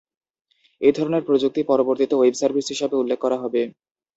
[0.81, 3.61] এই ধরনের প্রযুক্তি পরবর্তীতে "ওয়েব সার্ভিস" হিসাবে উল্লেখ করা হবে।